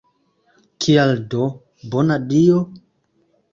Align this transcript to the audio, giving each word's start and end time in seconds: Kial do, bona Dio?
Kial 0.85 1.13
do, 1.35 1.43
bona 1.93 2.19
Dio? 2.35 2.59